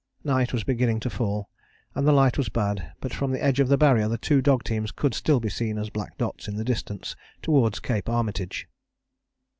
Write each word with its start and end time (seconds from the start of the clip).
Night 0.23 0.51
was 0.51 0.63
beginning 0.63 0.99
to 1.01 1.11
fall, 1.11 1.47
and 1.93 2.07
the 2.07 2.11
light 2.11 2.35
was 2.35 2.49
bad, 2.49 2.93
but 3.01 3.13
from 3.13 3.31
the 3.31 3.43
edge 3.43 3.59
of 3.59 3.67
the 3.67 3.77
Barrier 3.77 4.07
the 4.07 4.17
two 4.17 4.41
dog 4.41 4.63
teams 4.63 4.91
could 4.91 5.13
still 5.13 5.39
be 5.39 5.47
seen 5.47 5.77
as 5.77 5.91
black 5.91 6.17
dots 6.17 6.47
in 6.47 6.55
the 6.55 6.65
distance 6.65 7.15
towards 7.43 7.79
Cape 7.79 8.09
Armitage. 8.09 8.67